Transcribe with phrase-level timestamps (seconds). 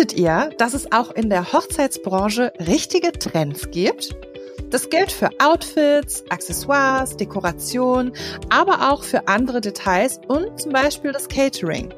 [0.00, 4.16] Wusstet ihr, dass es auch in der Hochzeitsbranche richtige Trends gibt?
[4.70, 8.12] Das gilt für Outfits, Accessoires, Dekoration,
[8.48, 11.92] aber auch für andere Details und zum Beispiel das Catering.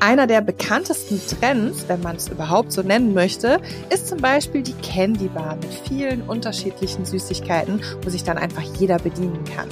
[0.00, 3.60] Einer der bekanntesten Trends, wenn man es überhaupt so nennen möchte,
[3.90, 8.96] ist zum Beispiel die Candy Bar mit vielen unterschiedlichen Süßigkeiten, wo sich dann einfach jeder
[8.96, 9.68] bedienen kann.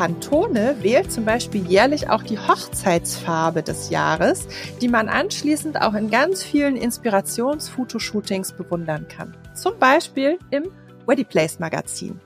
[0.00, 4.48] Pantone wählt zum Beispiel jährlich auch die Hochzeitsfarbe des Jahres,
[4.80, 9.36] die man anschließend auch in ganz vielen Inspirationsfotoshootings bewundern kann.
[9.54, 10.70] Zum Beispiel im
[11.06, 12.18] Wedding Place Magazin.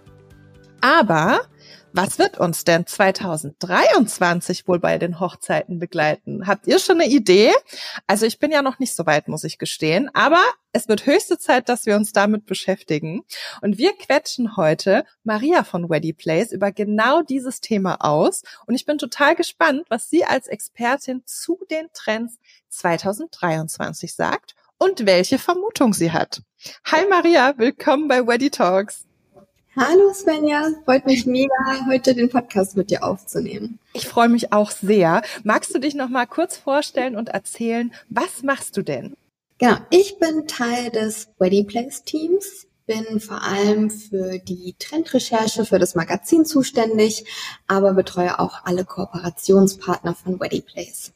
[0.81, 1.41] Aber
[1.93, 6.47] was wird uns denn 2023 wohl bei den Hochzeiten begleiten?
[6.47, 7.51] Habt ihr schon eine Idee?
[8.07, 10.45] Also ich bin ja noch nicht so weit, muss ich gestehen, aber
[10.75, 13.23] es wird höchste Zeit, dass wir uns damit beschäftigen.
[13.63, 18.43] Und wir quetschen heute Maria von Weddy Place über genau dieses Thema aus.
[18.67, 22.39] Und ich bin total gespannt, was sie als Expertin zu den Trends
[22.71, 26.43] 2023 sagt und welche Vermutung sie hat.
[26.87, 29.05] Hi Maria, willkommen bei Weddy Talks.
[29.77, 33.79] Hallo Svenja, freut mich mega, heute den Podcast mit dir aufzunehmen.
[33.93, 35.23] Ich freue mich auch sehr.
[35.45, 39.17] Magst du dich noch mal kurz vorstellen und erzählen, was machst du denn?
[39.65, 45.79] Genau, ich bin Teil des Wedding Place Teams, bin vor allem für die Trendrecherche für
[45.79, 47.25] das Magazin zuständig,
[47.67, 51.15] aber betreue auch alle Kooperationspartner von Wedding Place.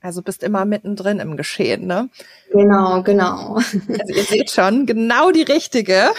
[0.00, 2.10] Also bist immer mittendrin im Geschehen, ne?
[2.52, 3.56] Genau, genau.
[3.56, 6.10] Also ihr seht schon, genau die richtige,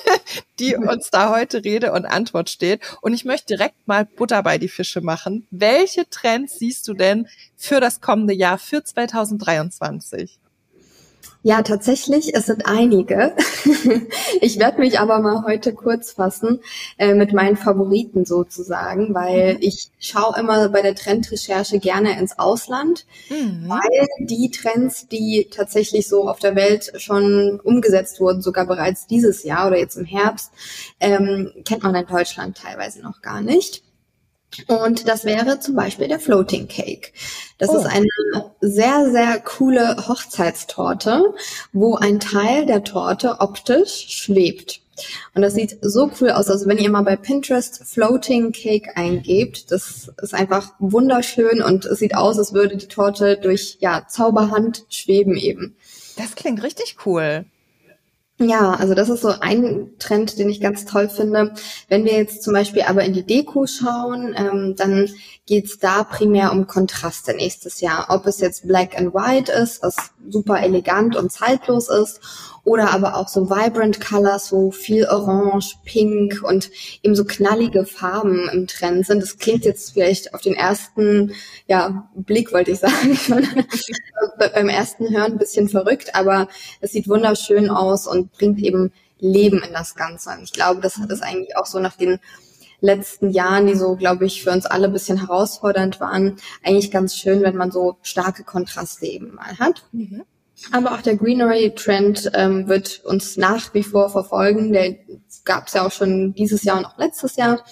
[0.58, 2.80] die uns da heute Rede und Antwort steht.
[3.02, 5.46] Und ich möchte direkt mal Butter bei die Fische machen.
[5.50, 10.38] Welche Trends siehst du denn für das kommende Jahr, für 2023?
[11.46, 13.36] Ja, tatsächlich, es sind einige.
[14.40, 16.60] ich werde mich aber mal heute kurz fassen
[16.96, 19.60] äh, mit meinen Favoriten sozusagen, weil mhm.
[19.60, 23.68] ich schaue immer bei der Trendrecherche gerne ins Ausland, mhm.
[23.68, 29.44] weil die Trends, die tatsächlich so auf der Welt schon umgesetzt wurden, sogar bereits dieses
[29.44, 30.50] Jahr oder jetzt im Herbst,
[30.98, 33.83] ähm, kennt man in Deutschland teilweise noch gar nicht.
[34.66, 37.12] Und das wäre zum Beispiel der Floating Cake.
[37.58, 37.78] Das oh.
[37.78, 38.06] ist eine
[38.60, 41.34] sehr, sehr coole Hochzeitstorte,
[41.72, 44.80] wo ein Teil der Torte optisch schwebt.
[45.34, 46.48] Und das sieht so cool aus.
[46.48, 51.98] Also wenn ihr mal bei Pinterest Floating Cake eingebt, das ist einfach wunderschön und es
[51.98, 55.76] sieht aus, als würde die Torte durch ja, Zauberhand schweben eben.
[56.16, 57.44] Das klingt richtig cool.
[58.40, 61.54] Ja, also das ist so ein Trend, den ich ganz toll finde.
[61.88, 65.08] Wenn wir jetzt zum Beispiel aber in die Deko schauen, ähm, dann
[65.46, 68.06] geht's da primär um Kontraste nächstes Jahr.
[68.08, 69.94] Ob es jetzt Black and White ist, was
[70.28, 72.20] super elegant und zeitlos ist,
[72.64, 76.70] oder aber auch so Vibrant Colors, so viel Orange, Pink und
[77.02, 79.22] eben so knallige Farben im Trend sind.
[79.22, 81.32] Das klingt jetzt vielleicht auf den ersten
[81.66, 83.18] ja, Blick, wollte ich sagen,
[84.38, 86.48] beim ersten Hören ein bisschen verrückt, aber
[86.80, 90.30] es sieht wunderschön aus und bringt eben Leben in das Ganze.
[90.30, 92.18] Und ich glaube, das es eigentlich auch so nach den
[92.80, 97.16] letzten Jahren, die so, glaube ich, für uns alle ein bisschen herausfordernd waren, eigentlich ganz
[97.16, 99.84] schön, wenn man so starke Kontraste eben mal hat.
[99.92, 100.24] Mhm.
[100.72, 104.72] Aber auch der Greenery-Trend ähm, wird uns nach wie vor verfolgen.
[104.72, 104.96] Der
[105.44, 107.64] gab es ja auch schon dieses Jahr und auch letztes Jahr.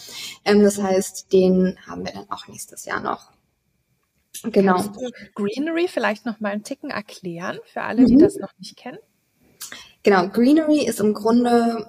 [0.44, 3.30] Ähm, das heißt, den haben wir dann auch nächstes Jahr noch.
[4.44, 4.74] Genau.
[4.74, 8.20] Kannst du Greenery vielleicht noch mal einen Ticken erklären für alle, die mhm.
[8.20, 8.98] das noch nicht kennen?
[10.02, 11.86] Genau, Greenery ist im Grunde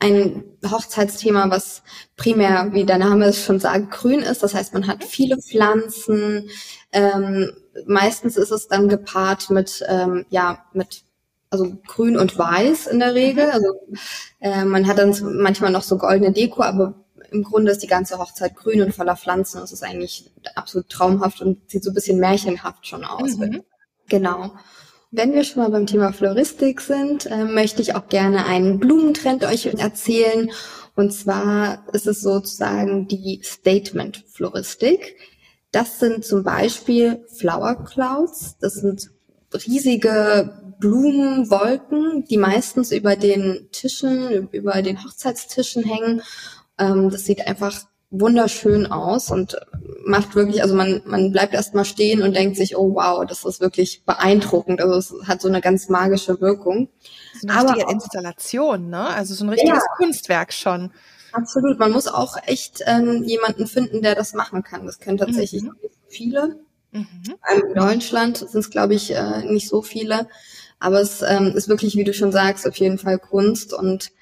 [0.00, 1.82] ein Hochzeitsthema, was
[2.16, 4.42] primär, wie der Name es schon sagt, grün ist.
[4.42, 6.50] Das heißt, man hat viele Pflanzen.
[6.92, 7.52] Ähm,
[7.86, 11.04] meistens ist es dann gepaart mit, ähm, ja, mit
[11.50, 13.50] also grün und weiß in der Regel.
[13.50, 13.68] Also
[14.40, 16.94] äh, man hat dann manchmal noch so goldene Deko, aber
[17.30, 19.60] im Grunde ist die ganze Hochzeit grün und voller Pflanzen.
[19.60, 23.36] Das ist eigentlich absolut traumhaft und sieht so ein bisschen märchenhaft schon aus.
[23.36, 23.62] Mhm.
[24.08, 24.52] Genau.
[25.10, 29.44] Wenn wir schon mal beim Thema Floristik sind, äh, möchte ich auch gerne einen Blumentrend
[29.44, 30.50] euch erzählen.
[30.96, 35.16] Und zwar ist es sozusagen die Statement-Floristik.
[35.74, 38.56] Das sind zum Beispiel Flower Clouds.
[38.60, 39.10] Das sind
[39.66, 46.22] riesige Blumenwolken, die meistens über den Tischen, über den Hochzeitstischen hängen.
[46.78, 47.80] Ähm, das sieht einfach
[48.10, 49.56] wunderschön aus und
[50.06, 53.60] macht wirklich, also man, man bleibt erstmal stehen und denkt sich, oh wow, das ist
[53.60, 54.80] wirklich beeindruckend.
[54.80, 56.88] Also es hat so eine ganz magische Wirkung.
[57.40, 59.08] So eine Aber Installation, ne?
[59.08, 60.92] Also so ein richtiges ja, Kunstwerk schon.
[61.34, 61.78] Absolut.
[61.78, 64.86] Man muss auch echt ähm, jemanden finden, der das machen kann.
[64.86, 65.74] Das können tatsächlich mhm.
[65.82, 66.60] nicht viele.
[66.92, 67.34] Mhm.
[67.68, 70.28] In Deutschland sind es, glaube ich, äh, nicht so viele.
[70.78, 74.12] Aber es ähm, ist wirklich, wie du schon sagst, auf jeden Fall Kunst und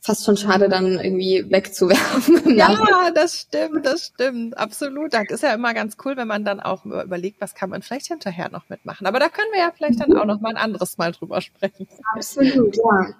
[0.00, 2.40] fast schon schade, dann irgendwie wegzuwerfen.
[2.56, 5.14] Ja, das stimmt, das stimmt, absolut.
[5.14, 8.06] Da ist ja immer ganz cool, wenn man dann auch überlegt, was kann man vielleicht
[8.08, 9.06] hinterher noch mitmachen.
[9.06, 11.86] Aber da können wir ja vielleicht dann auch noch mal ein anderes Mal drüber sprechen.
[12.14, 13.14] Absolut, ja.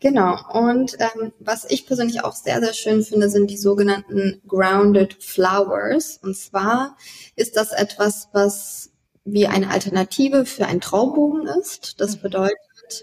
[0.00, 0.36] Genau.
[0.52, 6.18] Und ähm, was ich persönlich auch sehr, sehr schön finde, sind die sogenannten Grounded Flowers.
[6.22, 6.96] Und zwar
[7.36, 8.90] ist das etwas, was
[9.24, 12.00] wie eine Alternative für einen Traubogen ist.
[12.00, 12.20] Das mhm.
[12.22, 12.58] bedeutet,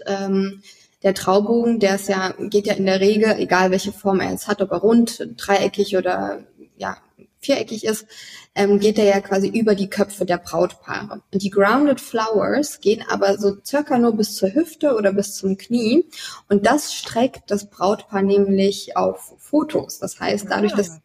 [0.06, 0.62] ähm,
[1.02, 4.46] der Traubogen, der ist ja, geht ja in der Regel, egal welche Form er jetzt
[4.46, 6.44] hat, ob er rund, dreieckig oder
[6.76, 6.96] ja,
[7.42, 8.06] viereckig ist,
[8.54, 11.22] ähm, geht er ja quasi über die Köpfe der Brautpaare.
[11.30, 15.58] Und die Grounded Flowers gehen aber so circa nur bis zur Hüfte oder bis zum
[15.58, 16.06] Knie.
[16.48, 19.98] Und das streckt das Brautpaar nämlich auf Fotos.
[19.98, 21.00] Das heißt, dadurch, dass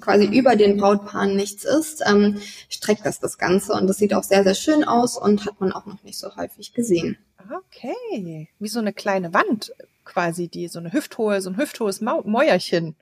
[0.00, 3.72] quasi über den Brautpaaren nichts ist, ähm, streckt das das Ganze.
[3.72, 6.36] Und das sieht auch sehr, sehr schön aus und hat man auch noch nicht so
[6.36, 7.18] häufig gesehen.
[7.52, 8.48] Okay.
[8.58, 9.72] Wie so eine kleine Wand
[10.04, 12.96] quasi, die so eine hüfthohe, so ein hüfthohes Mäuerchen.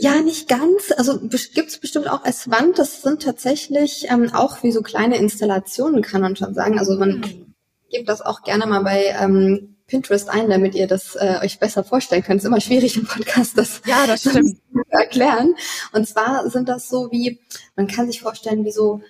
[0.00, 0.92] Ja, nicht ganz.
[0.96, 2.78] Also gibt's bestimmt auch als Wand.
[2.78, 6.78] Das sind tatsächlich ähm, auch wie so kleine Installationen, kann man schon sagen.
[6.78, 7.54] Also man mhm.
[7.90, 11.82] gibt das auch gerne mal bei ähm, Pinterest ein, damit ihr das äh, euch besser
[11.82, 12.38] vorstellen könnt.
[12.38, 14.58] Es ist immer schwierig im Podcast, das, ja, das stimmt.
[14.72, 15.56] zu erklären.
[15.92, 17.40] Und zwar sind das so wie,
[17.74, 19.02] man kann sich vorstellen, wie so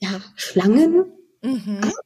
[0.00, 1.04] ja, Schlangen.
[1.42, 1.80] Mhm.
[1.82, 1.96] Also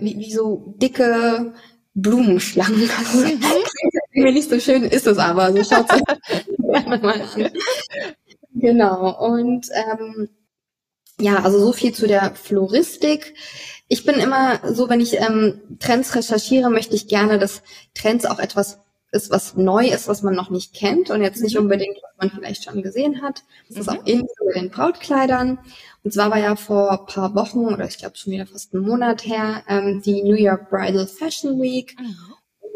[0.00, 1.54] wie, wie so dicke
[1.94, 2.88] Blumenschlangen.
[2.98, 3.42] Also, mhm.
[4.12, 5.52] irgendwie nicht so schön ist es aber.
[5.52, 6.44] So schaut gerne mal an.
[8.54, 9.18] Genau.
[9.18, 10.28] Und ähm,
[11.18, 13.34] ja, also so viel zu der Floristik.
[13.88, 17.62] Ich bin immer so, wenn ich ähm, Trends recherchiere, möchte ich gerne, dass
[17.94, 18.80] Trends auch etwas
[19.10, 21.62] ist, was neu ist, was man noch nicht kennt und jetzt nicht mhm.
[21.62, 23.42] unbedingt, was man vielleicht schon gesehen hat.
[23.68, 23.82] Das mhm.
[23.82, 25.58] ist auch ähnlich bei den Brautkleidern.
[26.02, 29.26] Und zwar war ja vor paar Wochen oder ich glaube schon wieder fast einen Monat
[29.26, 31.94] her ähm, die New York Bridal Fashion Week.
[32.00, 32.16] Mhm.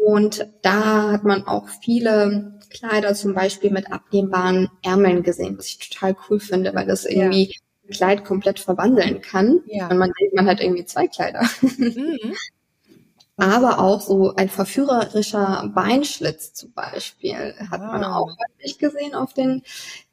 [0.05, 5.89] Und da hat man auch viele Kleider zum Beispiel mit abnehmbaren Ärmeln gesehen, was ich
[5.89, 7.55] total cool finde, weil das irgendwie ja.
[7.85, 9.61] ein Kleid komplett verwandeln kann.
[9.67, 9.87] Ja.
[9.89, 11.47] Und man denkt, man hat irgendwie zwei Kleider.
[11.61, 12.35] Mhm.
[13.39, 17.91] Aber auch so ein verführerischer Beinschlitz zum Beispiel hat wow.
[17.91, 18.17] man ah.
[18.17, 19.61] auch häufig gesehen auf den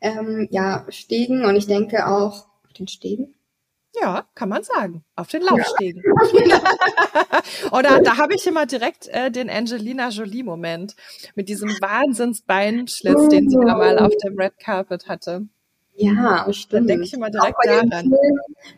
[0.02, 1.44] ähm, ja, Stegen.
[1.46, 3.34] Und ich denke auch auf den Stegen.
[4.00, 5.04] Ja, kann man sagen.
[5.14, 6.02] Auf den Laufstegen.
[6.46, 6.60] Ja.
[7.72, 10.96] Oder da habe ich immer direkt äh, den Angelina Jolie-Moment
[11.34, 15.46] mit diesem Wahnsinns-Beinschlitz, den sie da mal auf dem Red Carpet hatte.
[15.96, 16.72] Ja, stimmt.
[16.72, 18.12] Dann denke ich immer direkt daran.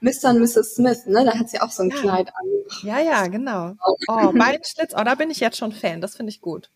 [0.00, 0.30] Mr.
[0.30, 0.74] und Mrs.
[0.74, 1.24] Smith, ne?
[1.24, 1.96] Da hat sie auch so ein ja.
[1.96, 2.46] Kleid an.
[2.82, 3.72] Ja, ja, genau.
[4.08, 6.00] Oh, Beinschlitz, oh, da bin ich jetzt schon Fan.
[6.00, 6.70] Das finde ich gut.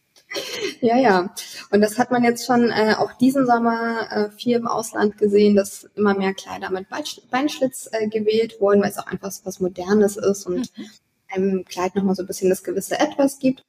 [0.81, 1.35] Ja, ja.
[1.71, 5.56] Und das hat man jetzt schon äh, auch diesen Sommer äh, viel im Ausland gesehen,
[5.56, 6.87] dass immer mehr Kleider mit
[7.31, 10.87] Beinschlitz äh, gewählt wurden, weil es auch einfach was Modernes ist und mhm.
[11.29, 13.65] einem Kleid nochmal so ein bisschen das gewisse Etwas gibt.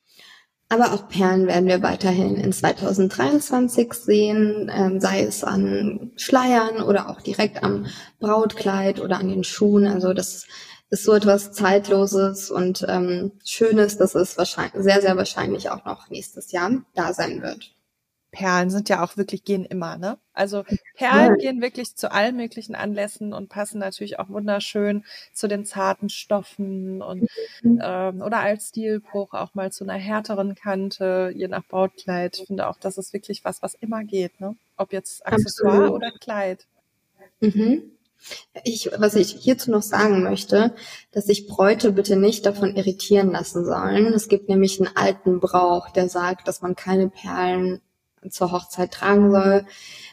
[0.69, 7.09] Aber auch Perlen werden wir weiterhin in 2023 sehen, ähm, sei es an Schleiern oder
[7.09, 7.87] auch direkt am
[8.21, 9.85] Brautkleid oder an den Schuhen.
[9.85, 10.47] Also das
[10.91, 16.09] ist so etwas Zeitloses und ähm, Schönes, dass es wahrscheinlich sehr, sehr wahrscheinlich auch noch
[16.09, 17.73] nächstes Jahr da sein wird.
[18.31, 20.17] Perlen sind ja auch wirklich, gehen immer, ne?
[20.33, 20.63] Also
[20.95, 21.35] Perlen ja.
[21.35, 25.03] gehen wirklich zu allen möglichen Anlässen und passen natürlich auch wunderschön
[25.33, 27.27] zu den zarten Stoffen und
[27.61, 27.81] mhm.
[27.83, 32.37] ähm, oder als Stilbruch auch mal zu einer härteren Kante, je nach Brautkleid.
[32.39, 34.55] Ich finde auch, das ist wirklich was, was immer geht, ne?
[34.77, 35.95] Ob jetzt Accessoire Absolut.
[35.95, 36.65] oder Kleid.
[37.41, 37.91] Mhm.
[38.63, 40.73] Ich, was ich hierzu noch sagen möchte,
[41.11, 44.13] dass sich Bräute bitte nicht davon irritieren lassen sollen.
[44.13, 47.81] Es gibt nämlich einen alten Brauch, der sagt, dass man keine Perlen
[48.29, 49.65] zur Hochzeit tragen soll.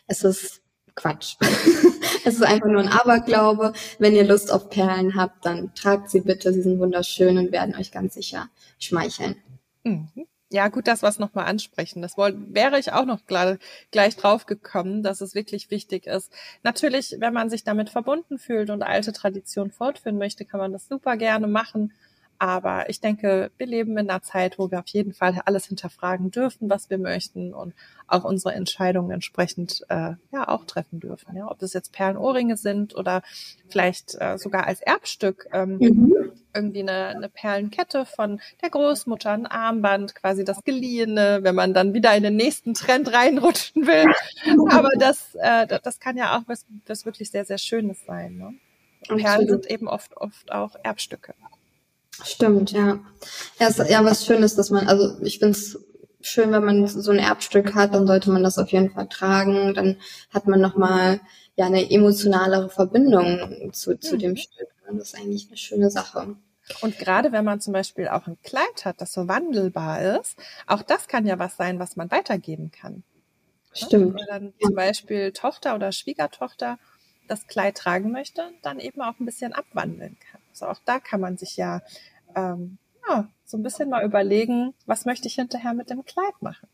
[0.06, 0.62] Es ist
[0.94, 1.36] Quatsch.
[2.24, 3.72] es ist einfach nur ein Aberglaube.
[3.98, 6.52] Wenn ihr Lust auf Perlen habt, dann tragt sie bitte.
[6.52, 9.36] Sie sind wunderschön und werden euch ganz sicher schmeicheln.
[9.84, 10.08] Mhm.
[10.50, 12.00] Ja, gut, das was nochmal ansprechen.
[12.00, 13.58] Das wollte, wäre ich auch noch gleich,
[13.90, 16.32] gleich drauf gekommen, dass es wirklich wichtig ist.
[16.62, 20.88] Natürlich, wenn man sich damit verbunden fühlt und alte Tradition fortführen möchte, kann man das
[20.88, 21.92] super gerne machen.
[22.40, 26.30] Aber ich denke, wir leben in einer Zeit, wo wir auf jeden Fall alles hinterfragen
[26.30, 27.74] dürfen, was wir möchten und
[28.06, 31.36] auch unsere Entscheidungen entsprechend äh, ja auch treffen dürfen.
[31.36, 33.22] Ja, ob das jetzt Perlenohrringe sind oder
[33.68, 36.32] vielleicht äh, sogar als Erbstück ähm, mhm.
[36.54, 41.92] irgendwie eine, eine Perlenkette von der Großmutter, ein Armband, quasi das Geliehene, wenn man dann
[41.92, 44.06] wieder in den nächsten Trend reinrutschen will.
[44.70, 48.36] Aber das, äh, das kann ja auch was, was wirklich sehr, sehr Schönes sein.
[48.36, 48.54] Ne?
[49.16, 51.34] Perlen sind eben oft, oft auch Erbstücke.
[52.24, 53.00] Stimmt, ja.
[53.58, 55.78] Ja, ist ja was Schönes, dass man, also ich finde es
[56.20, 59.74] schön, wenn man so ein Erbstück hat, dann sollte man das auf jeden Fall tragen.
[59.74, 59.96] Dann
[60.30, 61.20] hat man nochmal
[61.56, 64.18] ja eine emotionalere Verbindung zu, zu mhm.
[64.20, 64.68] dem Stück.
[64.86, 66.36] Das ist eigentlich eine schöne Sache.
[66.80, 70.82] Und gerade wenn man zum Beispiel auch ein Kleid hat, das so wandelbar ist, auch
[70.82, 73.04] das kann ja was sein, was man weitergeben kann.
[73.72, 74.18] Stimmt.
[74.18, 76.78] Wenn dann zum Beispiel Tochter oder Schwiegertochter
[77.26, 80.37] das Kleid tragen möchte, dann eben auch ein bisschen abwandeln kann.
[80.62, 81.82] Also auch da kann man sich ja,
[82.34, 86.68] ähm, ja so ein bisschen mal überlegen, was möchte ich hinterher mit dem Kleid machen.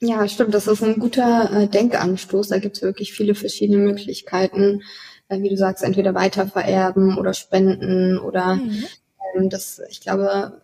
[0.00, 0.54] Ja, stimmt.
[0.54, 2.48] Das ist ein guter äh, Denkanstoß.
[2.48, 4.82] Da gibt es wirklich viele verschiedene Möglichkeiten,
[5.28, 8.84] äh, wie du sagst, entweder weitervererben oder spenden oder mhm.
[9.34, 10.60] ähm, das, ich glaube,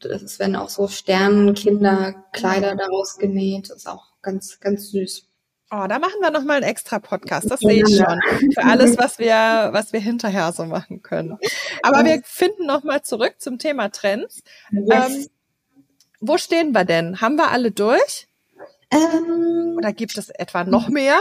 [0.00, 3.70] das werden auch so Sternenkinderkleider daraus genäht.
[3.70, 5.27] Das ist auch ganz, ganz süß.
[5.70, 8.20] Oh, da machen wir nochmal einen extra Podcast, das sehe ich schon.
[8.54, 9.34] Für alles, was wir,
[9.72, 11.38] was wir hinterher so machen können.
[11.82, 14.42] Aber wir finden nochmal zurück zum Thema Trends.
[14.72, 15.26] Ähm,
[16.20, 17.20] wo stehen wir denn?
[17.20, 18.28] Haben wir alle durch?
[18.90, 21.20] Ähm, Oder gibt es etwa noch mehr?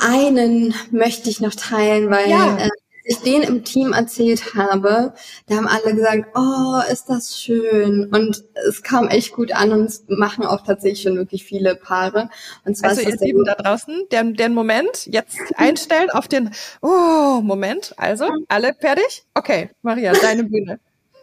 [0.00, 2.56] Einen möchte ich noch teilen, weil ja.
[2.58, 2.68] äh,
[3.08, 5.14] ich den im Team erzählt habe,
[5.46, 8.08] da haben alle gesagt, oh, ist das schön.
[8.12, 12.28] Und es kam echt gut an und es machen auch tatsächlich schon wirklich viele Paare.
[12.64, 16.50] Und zwar also ihr Lieben da draußen, den, den Moment jetzt einstellen auf den,
[16.82, 17.94] oh, Moment.
[17.96, 19.24] Also, alle fertig?
[19.34, 20.78] Okay, Maria, deine Bühne.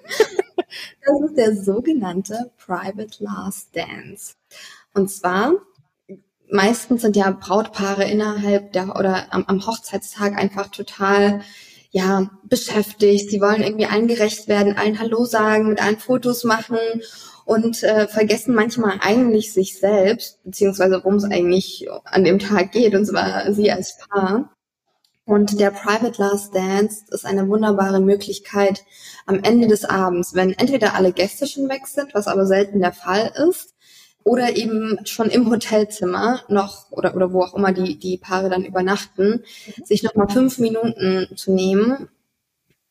[1.06, 4.34] Das ist der sogenannte Private Last Dance.
[4.94, 5.54] Und zwar
[6.50, 11.42] meistens sind ja Brautpaare innerhalb der oder am, am Hochzeitstag einfach total
[11.96, 13.30] ja, beschäftigt.
[13.30, 16.78] Sie wollen irgendwie allen gerecht werden, allen Hallo sagen, mit allen Fotos machen
[17.46, 22.96] und äh, vergessen manchmal eigentlich sich selbst, beziehungsweise worum es eigentlich an dem Tag geht,
[22.96, 24.54] und zwar sie als Paar.
[25.24, 28.84] Und der Private Last Dance ist eine wunderbare Möglichkeit
[29.26, 32.92] am Ende des Abends, wenn entweder alle Gäste schon weg sind, was aber selten der
[32.92, 33.74] Fall ist,
[34.26, 38.66] oder eben schon im Hotelzimmer noch oder, oder wo auch immer die, die Paare dann
[38.66, 39.44] übernachten,
[39.78, 39.86] mhm.
[39.86, 42.10] sich nochmal fünf Minuten zu nehmen,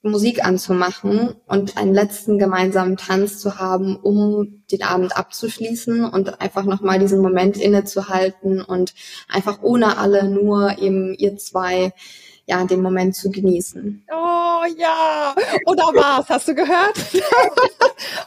[0.00, 6.64] Musik anzumachen und einen letzten gemeinsamen Tanz zu haben, um den Abend abzuschließen und einfach
[6.64, 8.94] nochmal diesen Moment innezuhalten und
[9.28, 11.92] einfach ohne alle nur eben ihr zwei
[12.46, 14.04] ja, den Moment zu genießen.
[14.10, 15.34] Oh ja,
[15.66, 16.28] oder was?
[16.28, 16.96] Hast du gehört?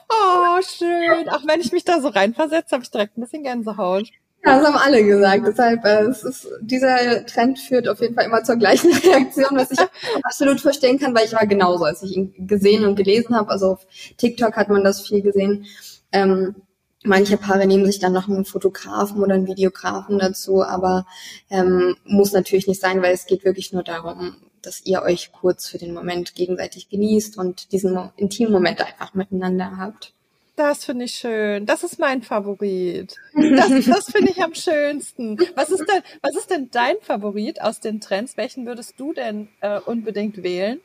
[0.09, 1.29] oh, schön.
[1.29, 4.07] Auch wenn ich mich da so reinversetze, habe ich direkt ein bisschen Gänsehaut.
[4.45, 5.45] Ja, das haben alle gesagt.
[5.45, 9.71] Deshalb, äh, es ist, dieser Trend führt auf jeden Fall immer zur gleichen Reaktion, was
[9.71, 9.79] ich
[10.23, 13.49] absolut verstehen kann, weil ich war genauso, als ich ihn gesehen und gelesen habe.
[13.49, 15.65] Also auf TikTok hat man das viel gesehen.
[16.11, 16.55] Ähm,
[17.03, 21.05] Manche Paare nehmen sich dann noch einen Fotografen oder einen Videografen dazu, aber
[21.49, 25.67] ähm, muss natürlich nicht sein, weil es geht wirklich nur darum, dass ihr euch kurz
[25.67, 30.13] für den Moment gegenseitig genießt und diesen intimen Moment einfach miteinander habt.
[30.57, 31.67] Das finde ich schön.
[31.67, 33.15] Das ist mein Favorit.
[33.35, 35.37] Das, das finde ich am schönsten.
[35.53, 38.37] Was ist denn, was ist denn dein Favorit aus den Trends?
[38.37, 40.81] Welchen würdest du denn äh, unbedingt wählen?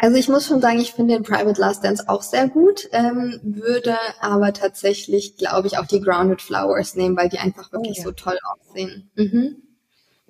[0.00, 3.40] Also ich muss schon sagen, ich finde den Private Last Dance auch sehr gut, ähm,
[3.42, 8.02] würde aber tatsächlich, glaube ich, auch die Grounded Flowers nehmen, weil die einfach wirklich oh,
[8.02, 8.04] ja.
[8.04, 9.10] so toll aussehen.
[9.16, 9.56] Mhm.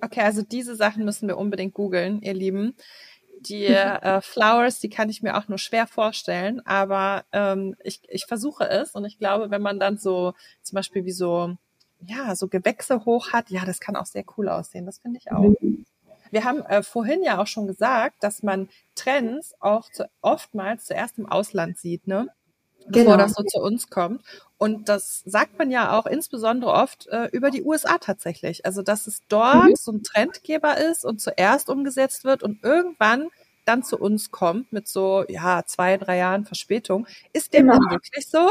[0.01, 2.73] Okay, also diese Sachen müssen wir unbedingt googeln, ihr Lieben.
[3.41, 8.25] Die äh, Flowers, die kann ich mir auch nur schwer vorstellen, aber ähm, ich, ich
[8.25, 10.33] versuche es und ich glaube, wenn man dann so
[10.63, 11.55] zum Beispiel wie so
[12.07, 14.87] ja so Gewächse hoch hat, ja, das kann auch sehr cool aussehen.
[14.87, 15.53] Das finde ich auch.
[15.61, 15.85] Mhm.
[16.31, 21.17] Wir haben äh, vorhin ja auch schon gesagt, dass man Trends auch zu, oftmals zuerst
[21.17, 22.27] im Ausland sieht, ne?
[22.87, 23.17] Bevor genau.
[23.17, 24.23] das so zu uns kommt.
[24.57, 28.65] Und das sagt man ja auch insbesondere oft äh, über die USA tatsächlich.
[28.65, 29.75] Also, dass es dort mhm.
[29.75, 33.29] so ein Trendgeber ist und zuerst umgesetzt wird und irgendwann
[33.65, 37.05] dann zu uns kommt mit so, ja, zwei, drei Jahren Verspätung.
[37.33, 37.91] Ist dem genau.
[37.91, 38.49] wirklich so?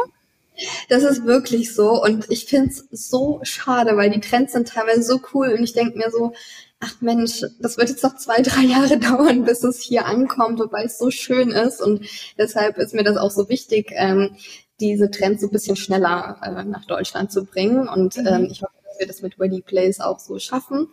[0.88, 5.02] Das ist wirklich so und ich finde es so schade, weil die Trends sind teilweise
[5.02, 6.32] so cool und ich denke mir so,
[6.80, 10.84] ach Mensch, das wird jetzt noch zwei, drei Jahre dauern, bis es hier ankommt, wobei
[10.84, 11.80] es so schön ist.
[11.80, 14.36] Und deshalb ist mir das auch so wichtig, ähm,
[14.80, 17.88] diese Trends so ein bisschen schneller äh, nach Deutschland zu bringen.
[17.88, 18.26] Und mhm.
[18.26, 20.88] ähm, ich hoffe, dass wir das mit Ready Place auch so schaffen.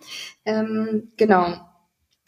[0.46, 1.56] Ähm, genau.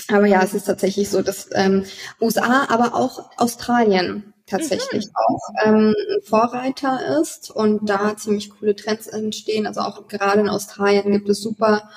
[0.10, 1.84] Aber ja, es ist tatsächlich so, dass ähm,
[2.22, 5.12] USA, aber auch Australien tatsächlich mhm.
[5.14, 9.68] auch ähm, Vorreiter ist und da ziemlich coole Trends entstehen.
[9.68, 11.90] Also auch gerade in Australien gibt es super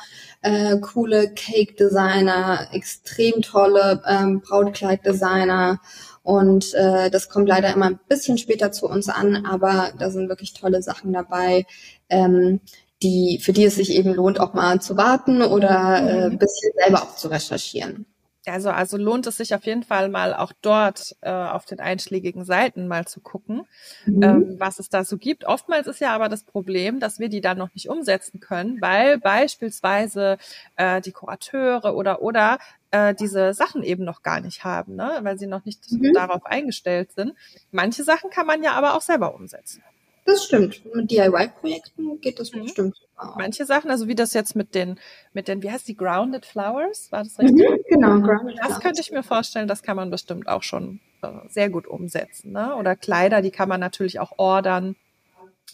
[0.42, 5.80] äh, coole Cake-Designer, extrem tolle ähm, Brautkleid-Designer.
[6.22, 10.28] Und äh, das kommt leider immer ein bisschen später zu uns an, aber da sind
[10.28, 11.66] wirklich tolle Sachen dabei,
[12.08, 12.60] ähm,
[13.02, 16.72] die, für die es sich eben lohnt, auch mal zu warten oder äh, ein bisschen
[16.76, 18.06] selber auch zu recherchieren.
[18.50, 22.44] Also, also lohnt es sich auf jeden Fall mal auch dort äh, auf den einschlägigen
[22.44, 23.66] Seiten mal zu gucken,
[24.06, 24.22] mhm.
[24.22, 25.44] ähm, was es da so gibt.
[25.44, 29.18] Oftmals ist ja aber das Problem, dass wir die dann noch nicht umsetzen können, weil
[29.18, 30.38] beispielsweise
[30.76, 32.58] äh, die Kurateure oder oder
[32.90, 35.18] äh, diese Sachen eben noch gar nicht haben, ne?
[35.22, 36.12] weil sie noch nicht mhm.
[36.12, 37.34] darauf eingestellt sind.
[37.70, 39.82] Manche Sachen kann man ja aber auch selber umsetzen.
[40.30, 40.82] Das stimmt.
[40.94, 42.62] Mit DIY-Projekten geht das mhm.
[42.62, 42.96] bestimmt.
[43.36, 44.98] Manche Sachen, also wie das jetzt mit den,
[45.32, 47.10] mit den, wie heißt die, Grounded Flowers?
[47.10, 47.68] War das richtig?
[47.68, 48.80] Mhm, genau, Grounded Das Flowers.
[48.80, 52.52] könnte ich mir vorstellen, das kann man bestimmt auch schon äh, sehr gut umsetzen.
[52.52, 52.76] Ne?
[52.76, 54.94] Oder Kleider, die kann man natürlich auch ordern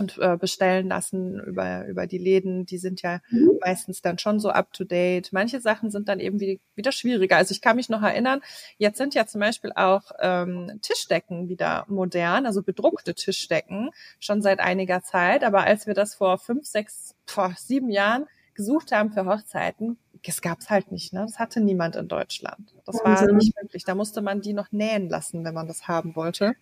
[0.00, 2.66] und äh, bestellen lassen über, über die Läden.
[2.66, 3.58] Die sind ja mhm.
[3.60, 5.32] meistens dann schon so up to date.
[5.32, 7.36] Manche Sachen sind dann eben wie, wieder schwieriger.
[7.36, 8.40] Also ich kann mich noch erinnern,
[8.78, 14.60] jetzt sind ja zum Beispiel auch ähm, Tischdecken wieder modern, also bedruckte Tischdecken schon seit
[14.60, 15.44] einiger Zeit.
[15.44, 20.40] Aber als wir das vor fünf, sechs, vor sieben Jahren gesucht haben für Hochzeiten, das
[20.40, 21.12] gab's halt nicht.
[21.12, 21.20] Ne?
[21.20, 22.74] Das hatte niemand in Deutschland.
[22.84, 23.84] Das war nicht möglich.
[23.84, 26.56] Da musste man die noch nähen lassen, wenn man das haben wollte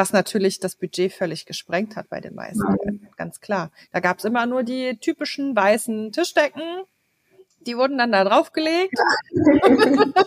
[0.00, 3.06] was natürlich das Budget völlig gesprengt hat bei den meisten, mhm.
[3.18, 3.70] ganz klar.
[3.92, 6.62] Da gab's immer nur die typischen weißen Tischdecken,
[7.66, 8.98] die wurden dann da draufgelegt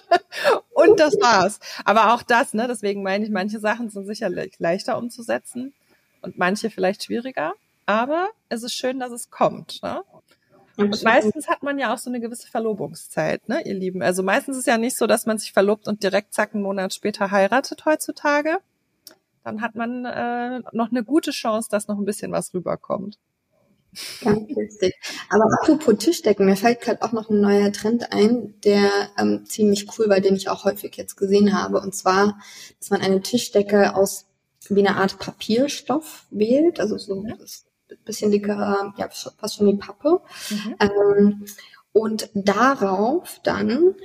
[0.73, 1.59] und das war's.
[1.85, 5.73] Aber auch das, ne, deswegen meine ich, manche Sachen sind sicherlich leichter umzusetzen
[6.21, 7.53] und manche vielleicht schwieriger.
[7.87, 9.81] Aber es ist schön, dass es kommt.
[9.81, 10.03] Ne?
[10.77, 14.03] Und meistens hat man ja auch so eine gewisse Verlobungszeit, ne, ihr Lieben.
[14.03, 16.61] Also meistens ist es ja nicht so, dass man sich verlobt und direkt zack einen
[16.61, 18.59] Monat später heiratet heutzutage
[19.43, 23.17] dann hat man äh, noch eine gute Chance, dass noch ein bisschen was rüberkommt.
[24.21, 24.95] Ganz lustig.
[25.29, 29.87] Aber apropos Tischdecken, mir fällt gerade auch noch ein neuer Trend ein, der ähm, ziemlich
[29.97, 31.79] cool war, den ich auch häufig jetzt gesehen habe.
[31.79, 32.39] Und zwar,
[32.79, 34.25] dass man eine Tischdecke aus
[34.69, 37.37] wie eine Art Papierstoff wählt, also so ein
[38.05, 40.21] bisschen dickerer, ja, fast schon wie Pappe.
[40.49, 40.75] Mhm.
[40.79, 41.45] Ähm,
[41.91, 43.95] und darauf dann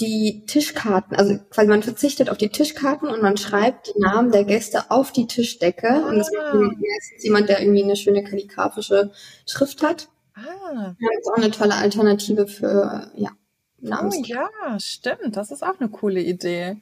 [0.00, 4.44] die Tischkarten, also quasi man verzichtet auf die Tischkarten und man schreibt die Namen der
[4.44, 5.88] Gäste auf die Tischdecke.
[5.88, 6.08] Ah.
[6.08, 9.10] Und das macht meistens jemand, der irgendwie eine schöne kalligrafische
[9.46, 10.08] Schrift hat.
[10.34, 10.94] Ah.
[10.98, 13.30] Das ist auch eine tolle Alternative für, ja,
[13.80, 14.16] Namens.
[14.18, 15.36] Oh ja, stimmt.
[15.36, 16.76] Das ist auch eine coole Idee.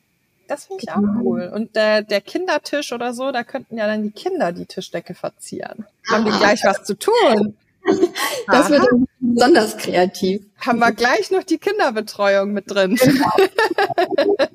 [0.48, 1.08] Das finde ich genau.
[1.08, 1.52] auch cool.
[1.54, 5.86] Und der, der Kindertisch oder so, da könnten ja dann die Kinder die Tischdecke verzieren.
[6.10, 7.56] Haben die gleich was zu tun.
[8.46, 8.70] Das Aha.
[8.70, 8.88] wird
[9.20, 10.46] besonders kreativ.
[10.58, 12.96] Haben wir gleich noch die Kinderbetreuung mit drin.
[12.96, 13.30] Genau.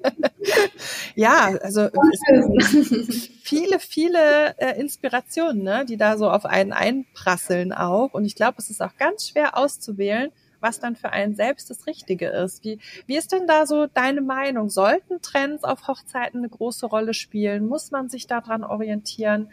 [1.15, 1.89] ja, also
[3.43, 8.13] viele, viele äh, Inspirationen, ne, die da so auf einen einprasseln auch.
[8.13, 11.85] Und ich glaube, es ist auch ganz schwer auszuwählen, was dann für einen selbst das
[11.85, 12.63] Richtige ist.
[12.63, 14.69] Wie, wie ist denn da so deine Meinung?
[14.69, 17.67] Sollten Trends auf Hochzeiten eine große Rolle spielen?
[17.67, 19.51] Muss man sich daran orientieren?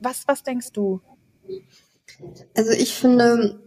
[0.00, 1.00] Was, was denkst du?
[2.54, 3.60] Also ich finde,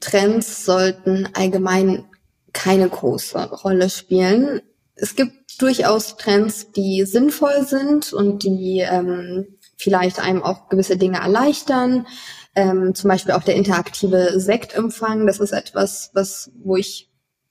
[0.00, 2.06] Trends sollten allgemein
[2.52, 4.62] keine große Rolle spielen.
[4.94, 11.18] Es gibt durchaus Trends, die sinnvoll sind und die ähm, vielleicht einem auch gewisse Dinge
[11.18, 12.06] erleichtern.
[12.54, 15.26] Ähm, zum Beispiel auch der interaktive Sektempfang.
[15.26, 17.10] Das ist etwas, was, wo ich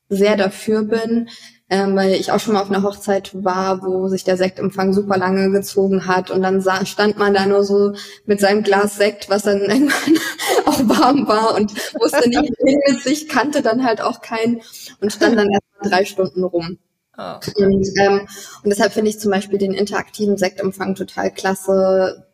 [0.10, 1.30] sehr dafür bin,
[1.70, 5.18] ähm, weil ich auch schon mal auf einer Hochzeit war, wo sich der Sektempfang super
[5.18, 7.94] lange gezogen hat und dann sah, stand man da nur so
[8.26, 10.18] mit seinem Glas Sekt, was dann irgendwann
[10.65, 14.62] auch warm war und wusste nicht hin mit sich, kannte dann halt auch keinen
[15.02, 16.78] und stand dann erst drei Stunden rum.
[17.18, 17.39] Oh.
[17.56, 18.28] Und, ähm,
[18.63, 22.28] und deshalb finde ich zum Beispiel den interaktiven Sektempfang total klasse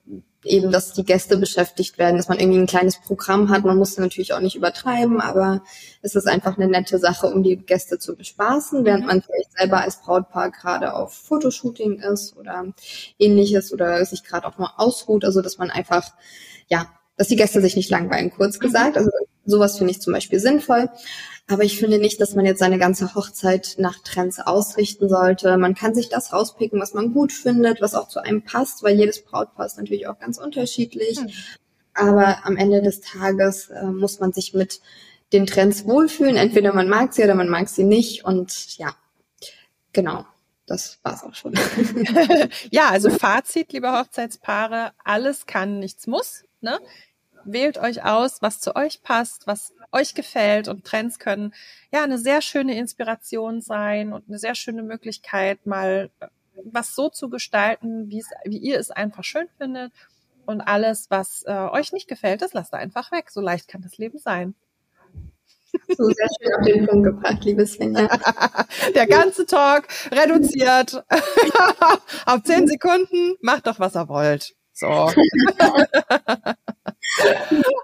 [0.43, 3.63] eben, dass die Gäste beschäftigt werden, dass man irgendwie ein kleines Programm hat.
[3.63, 5.61] Man muss natürlich auch nicht übertreiben, aber
[6.01, 9.07] es ist einfach eine nette Sache, um die Gäste zu bespaßen, während mhm.
[9.07, 12.65] man vielleicht selber als Brautpaar gerade auf Fotoshooting ist oder
[13.19, 15.25] ähnliches oder sich gerade auch mal ausruht.
[15.25, 16.11] Also dass man einfach,
[16.67, 18.61] ja, dass die Gäste sich nicht langweilen, kurz mhm.
[18.61, 18.97] gesagt.
[18.97, 19.11] Also
[19.45, 20.89] sowas finde ich zum Beispiel sinnvoll.
[21.47, 25.57] Aber ich finde nicht, dass man jetzt seine ganze Hochzeit nach Trends ausrichten sollte.
[25.57, 28.97] Man kann sich das rauspicken, was man gut findet, was auch zu einem passt, weil
[28.97, 31.19] jedes Brautpaar ist natürlich auch ganz unterschiedlich.
[31.19, 31.29] Mhm.
[31.93, 34.79] Aber am Ende des Tages äh, muss man sich mit
[35.33, 36.37] den Trends wohlfühlen.
[36.37, 38.23] Entweder man mag sie oder man mag sie nicht.
[38.23, 38.95] Und ja,
[39.91, 40.25] genau.
[40.67, 41.53] Das war's auch schon.
[42.71, 46.45] ja, also Fazit, liebe Hochzeitspaare, alles kann, nichts muss.
[46.61, 46.79] Ne?
[47.45, 51.53] Wählt euch aus, was zu euch passt, was euch gefällt und Trends können
[51.91, 56.27] ja eine sehr schöne Inspiration sein und eine sehr schöne Möglichkeit, mal äh,
[56.63, 59.91] was so zu gestalten, wie es, wie ihr es einfach schön findet.
[60.45, 63.29] Und alles, was äh, euch nicht gefällt, das lasst einfach weg.
[63.29, 64.55] So leicht kann das Leben sein.
[65.87, 68.09] So sehr schön auf den Punkt gebracht, liebe Svenja.
[68.95, 71.03] Der ganze Talk reduziert
[72.25, 73.35] auf zehn Sekunden.
[73.41, 74.55] Macht doch, was ihr wollt.
[74.73, 74.87] So.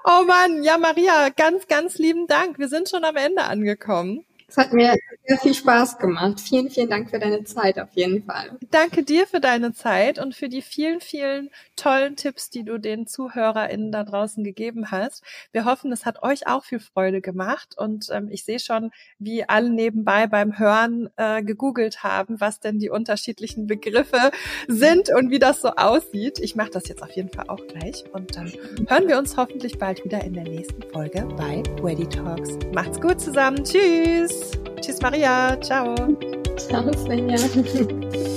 [0.03, 2.59] oh Mann, ja Maria, ganz, ganz lieben Dank.
[2.59, 4.25] Wir sind schon am Ende angekommen.
[4.49, 4.95] Es hat mir
[5.27, 6.39] sehr viel Spaß gemacht.
[6.39, 8.57] Vielen, vielen Dank für deine Zeit auf jeden Fall.
[8.71, 13.07] Danke dir für deine Zeit und für die vielen, vielen tollen Tipps, die du den
[13.07, 15.23] ZuhörerInnen da draußen gegeben hast.
[15.51, 19.43] Wir hoffen, es hat euch auch viel Freude gemacht und ähm, ich sehe schon, wie
[19.43, 24.31] alle nebenbei beim Hören äh, gegoogelt haben, was denn die unterschiedlichen Begriffe
[24.69, 26.39] sind und wie das so aussieht.
[26.39, 28.51] Ich mache das jetzt auf jeden Fall auch gleich und dann
[28.87, 32.57] hören wir uns hoffentlich bald wieder in der nächsten Folge bei Ready Talks.
[32.73, 33.65] Macht's gut zusammen.
[34.37, 34.51] Tschüss.
[34.81, 35.59] Tschüss Maria.
[35.61, 35.95] Ciao.
[36.57, 37.37] Ciao Svenja.